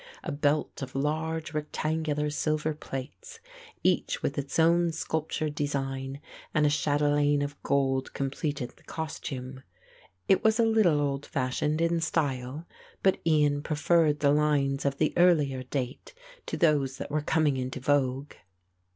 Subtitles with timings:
[0.23, 3.39] A belt of large rectangular silver plates,
[3.83, 6.19] each with its own sculptured design,
[6.55, 9.61] and a chatelaine of gold completed the costume.
[10.27, 12.65] It was a little old fashioned in style,
[13.03, 16.15] but Ian preferred the lines of the earlier date
[16.47, 18.33] to those that were coming into vogue.